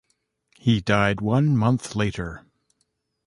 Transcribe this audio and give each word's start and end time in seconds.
He 0.57 0.81
died 0.81 1.21
one 1.21 1.55
month 1.55 1.95
later. 1.95 2.43